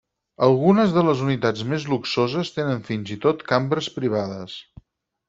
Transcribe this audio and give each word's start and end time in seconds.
Algunes 0.45 0.93
de 0.93 1.01
les 1.07 1.19
unitats 1.25 1.65
més 1.73 1.85
luxoses 1.93 2.51
tenen 2.55 2.81
fins 2.87 3.13
i 3.17 3.19
tot 3.27 3.45
cambres 3.53 3.91
privades. 3.99 4.57